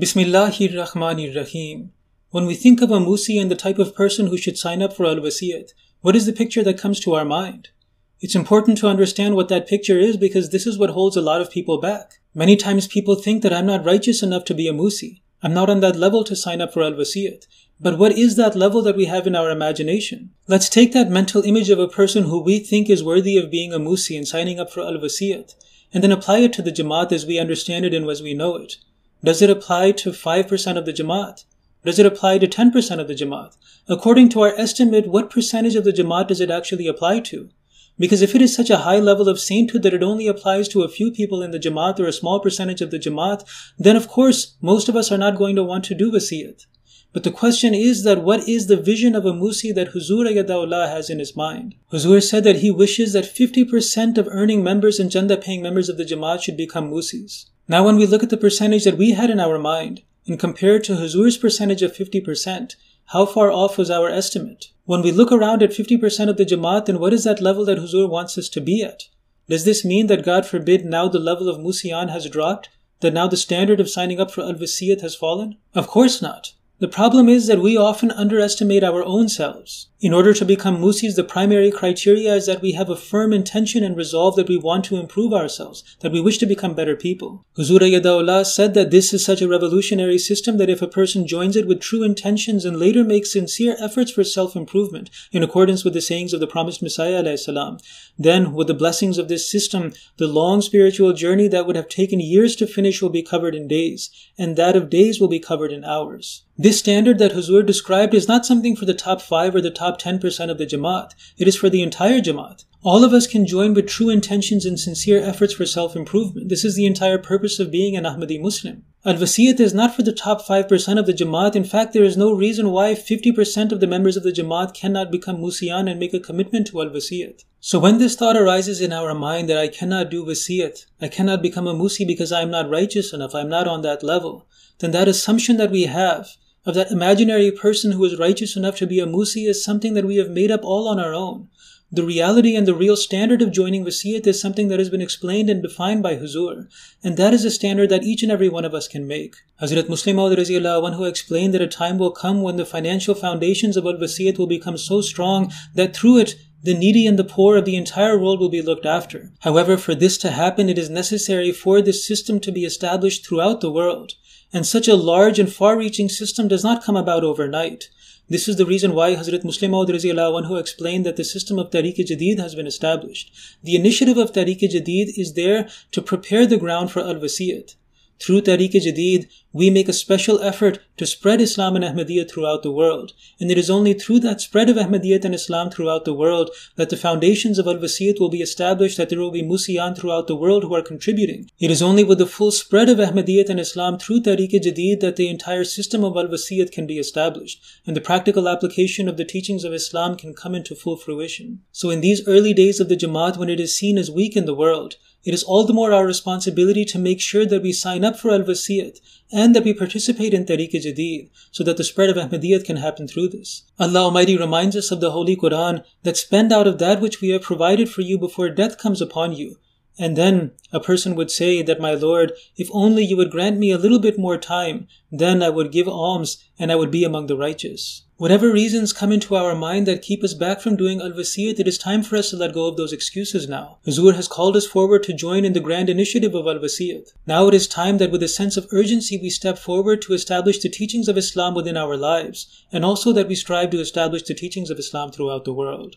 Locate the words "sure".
207.20-207.44